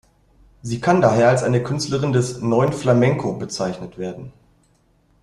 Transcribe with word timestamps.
Sie 0.63 0.79
kann 0.81 0.99
daher 0.99 1.29
als 1.29 1.43
eine 1.43 1.61
Künstlerin 1.61 2.11
des 2.11 2.39
"Neuen 2.41 2.73
Flamenco" 2.73 3.33
bezeichnet 3.33 3.99
werden. 3.99 4.33